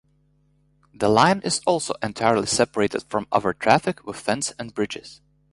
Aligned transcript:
The 0.95 1.09
line 1.09 1.41
is 1.43 1.61
also 1.67 1.93
entirely 2.01 2.47
separated 2.47 3.03
from 3.03 3.27
other 3.31 3.53
traffic 3.53 4.03
with 4.03 4.15
fence 4.17 4.51
and 4.57 4.73
bridges. 4.73 5.21